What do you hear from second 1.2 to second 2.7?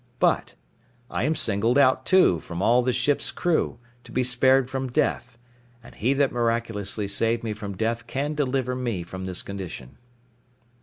am singled out, too, from